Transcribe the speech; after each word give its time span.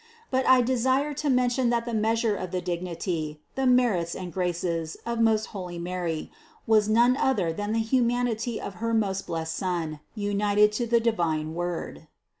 But 0.31 0.47
I 0.47 0.61
desire 0.63 1.13
to 1.13 1.29
men 1.29 1.51
tion 1.51 1.69
that 1.69 1.85
the 1.85 1.93
measure 1.93 2.35
of 2.35 2.49
the 2.49 2.59
dignity, 2.59 3.39
the 3.53 3.67
merits 3.67 4.15
and 4.15 4.33
graces 4.33 4.97
of 5.05 5.19
most 5.19 5.45
holy 5.53 5.77
Mary, 5.77 6.31
was 6.65 6.89
none 6.89 7.15
other 7.15 7.53
than 7.53 7.71
the 7.71 7.81
hu 7.83 8.01
manity 8.01 8.57
of 8.57 8.73
her 8.81 8.95
most 8.95 9.27
blessed 9.27 9.53
Son, 9.55 9.99
united 10.15 10.71
to 10.71 10.87
the 10.87 10.99
divine 10.99 11.53
Word. 11.53 12.07